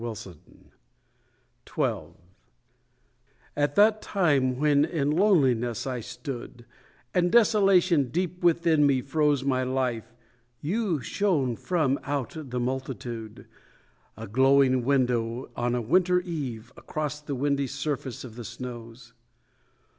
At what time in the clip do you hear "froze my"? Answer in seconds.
9.03-9.61